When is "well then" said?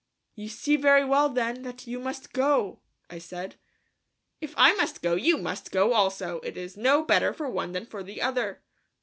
1.05-1.61